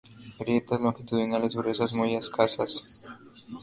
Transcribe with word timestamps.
Grietas 0.39 0.81
longitudinales 0.81 1.53
gruesas 1.55 1.93
muy 1.93 2.15
escasas. 2.15 3.03